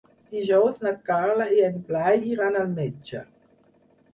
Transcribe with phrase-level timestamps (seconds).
[0.35, 3.23] Dijous na Carla i en Blai iran al metge.